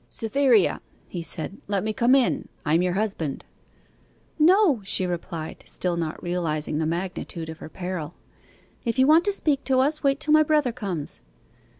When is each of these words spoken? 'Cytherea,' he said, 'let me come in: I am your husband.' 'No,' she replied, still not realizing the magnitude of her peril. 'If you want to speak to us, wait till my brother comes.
'Cytherea,' 0.09 0.81
he 1.07 1.21
said, 1.21 1.57
'let 1.67 1.83
me 1.83 1.93
come 1.93 2.15
in: 2.15 2.47
I 2.65 2.73
am 2.73 2.81
your 2.81 2.93
husband.' 2.93 3.45
'No,' 4.39 4.81
she 4.83 5.05
replied, 5.05 5.63
still 5.67 5.95
not 5.95 6.23
realizing 6.23 6.79
the 6.79 6.87
magnitude 6.87 7.49
of 7.49 7.59
her 7.59 7.69
peril. 7.69 8.15
'If 8.83 8.97
you 8.97 9.05
want 9.05 9.25
to 9.25 9.31
speak 9.31 9.63
to 9.65 9.77
us, 9.77 10.01
wait 10.01 10.19
till 10.19 10.33
my 10.33 10.41
brother 10.41 10.71
comes. 10.71 11.21